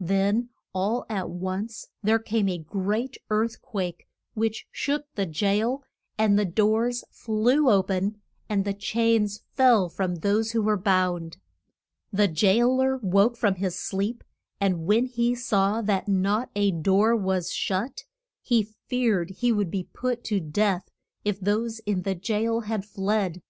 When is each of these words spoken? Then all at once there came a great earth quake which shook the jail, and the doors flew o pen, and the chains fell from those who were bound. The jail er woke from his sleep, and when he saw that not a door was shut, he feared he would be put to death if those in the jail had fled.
Then 0.00 0.48
all 0.72 1.04
at 1.10 1.28
once 1.28 1.86
there 2.02 2.18
came 2.18 2.48
a 2.48 2.56
great 2.56 3.18
earth 3.28 3.60
quake 3.60 4.06
which 4.32 4.66
shook 4.72 5.04
the 5.16 5.26
jail, 5.26 5.84
and 6.16 6.38
the 6.38 6.46
doors 6.46 7.04
flew 7.10 7.68
o 7.68 7.82
pen, 7.82 8.16
and 8.48 8.64
the 8.64 8.72
chains 8.72 9.42
fell 9.54 9.90
from 9.90 10.14
those 10.14 10.52
who 10.52 10.62
were 10.62 10.78
bound. 10.78 11.36
The 12.10 12.26
jail 12.26 12.80
er 12.80 12.96
woke 13.02 13.36
from 13.36 13.56
his 13.56 13.78
sleep, 13.78 14.24
and 14.58 14.86
when 14.86 15.04
he 15.04 15.34
saw 15.34 15.82
that 15.82 16.08
not 16.08 16.48
a 16.56 16.70
door 16.70 17.14
was 17.14 17.52
shut, 17.52 18.04
he 18.40 18.62
feared 18.86 19.28
he 19.40 19.52
would 19.52 19.70
be 19.70 19.90
put 19.92 20.24
to 20.24 20.40
death 20.40 20.88
if 21.22 21.38
those 21.38 21.80
in 21.80 22.00
the 22.00 22.14
jail 22.14 22.60
had 22.60 22.86
fled. 22.86 23.42